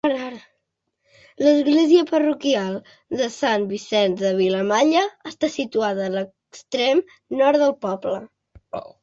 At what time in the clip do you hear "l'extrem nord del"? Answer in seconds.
6.17-7.77